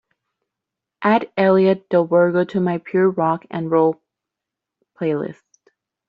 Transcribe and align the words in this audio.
Add 1.03 1.31
Elliot 1.37 1.87
Del 1.87 2.05
Borgo 2.07 2.43
to 2.43 2.59
my 2.59 2.79
pure 2.79 3.07
rock 3.11 3.45
& 3.49 3.53
roll 3.53 4.01
playlist. 4.99 5.43